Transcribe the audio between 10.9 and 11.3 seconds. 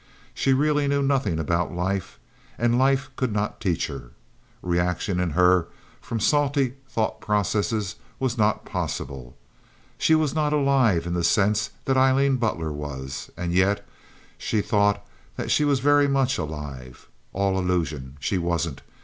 in the